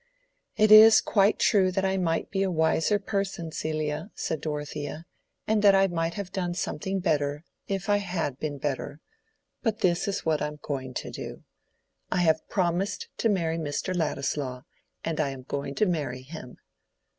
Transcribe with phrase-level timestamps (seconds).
[0.57, 5.05] "It is quite true that I might be a wiser person, Celia," said Dorothea,
[5.45, 8.99] "and that I might have done something better, if I had been better.
[9.61, 11.43] But this is what I am going to do.
[12.11, 13.95] I have promised to marry Mr.
[13.95, 14.63] Ladislaw;
[15.05, 16.57] and I am going to marry him."